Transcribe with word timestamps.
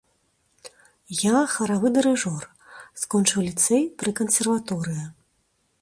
Я 1.15 1.37
харавы 1.55 1.89
дырыжор, 1.97 2.43
скончыў 3.03 3.39
ліцэй 3.49 3.83
пры 4.01 4.09
кансерваторыі. 4.23 5.05